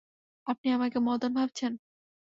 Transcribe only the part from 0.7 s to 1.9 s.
আমাকে মদন ভাবছেন!